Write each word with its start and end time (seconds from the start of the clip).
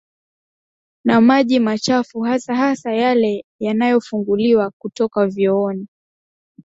na 1.05 1.21
maji 1.21 1.59
machafu 1.59 2.21
hasa 2.21 2.55
hasa 2.55 2.93
yale 2.93 3.45
yanayofunguliwa 3.59 4.71
kutoka 4.77 5.27
vyooni 5.27 5.87